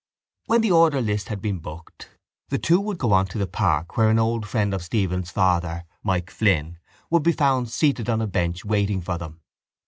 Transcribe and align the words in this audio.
When 0.47 0.61
the 0.61 0.71
order 0.71 0.99
list 0.99 1.27
had 1.29 1.43
been 1.43 1.59
booked 1.59 2.09
the 2.49 2.57
two 2.57 2.79
would 2.81 2.97
go 2.97 3.13
on 3.13 3.27
to 3.27 3.37
the 3.37 3.45
park 3.45 3.95
where 3.97 4.09
an 4.09 4.17
old 4.17 4.47
friend 4.47 4.73
of 4.73 4.81
Stephen's 4.83 5.29
father, 5.29 5.83
Mike 6.01 6.31
Flynn, 6.31 6.79
would 7.11 7.21
be 7.21 7.31
found 7.31 7.69
seated 7.69 8.09
on 8.09 8.19
a 8.19 8.25
bench, 8.25 8.65
waiting 8.65 9.01
for 9.03 9.19
them. 9.19 9.41